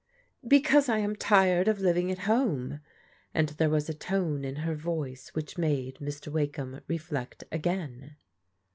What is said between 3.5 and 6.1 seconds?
was a tone in her voice which made